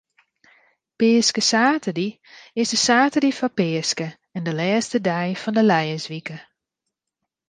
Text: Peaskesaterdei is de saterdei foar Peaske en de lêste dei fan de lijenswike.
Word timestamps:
Peaskesaterdei 0.97 2.11
is 2.61 2.69
de 2.71 2.77
saterdei 2.85 3.33
foar 3.37 3.53
Peaske 3.59 4.07
en 4.37 4.41
de 4.47 4.53
lêste 4.59 4.97
dei 5.07 5.29
fan 5.41 5.55
de 5.57 5.63
lijenswike. 5.71 6.37